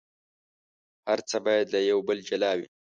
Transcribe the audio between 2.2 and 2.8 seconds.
جلا وي.